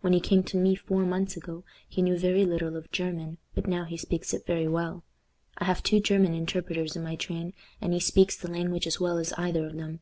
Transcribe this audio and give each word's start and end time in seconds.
When 0.00 0.12
he 0.12 0.18
came 0.18 0.42
to 0.42 0.56
me 0.56 0.74
four 0.74 1.04
months 1.06 1.36
ago 1.36 1.62
he 1.88 2.02
knew 2.02 2.18
very 2.18 2.44
little 2.44 2.74
of 2.76 2.90
German, 2.90 3.38
but 3.54 3.68
now 3.68 3.84
he 3.84 3.96
speaks 3.96 4.34
it 4.34 4.44
very 4.44 4.66
well. 4.66 5.04
I 5.58 5.66
have 5.66 5.84
two 5.84 6.00
German 6.00 6.34
interpreters 6.34 6.96
in 6.96 7.04
my 7.04 7.14
train, 7.14 7.52
and 7.80 7.92
he 7.92 8.00
speaks 8.00 8.36
the 8.36 8.50
language 8.50 8.88
as 8.88 8.98
well 8.98 9.18
as 9.18 9.32
either 9.34 9.64
of 9.66 9.76
them. 9.76 10.00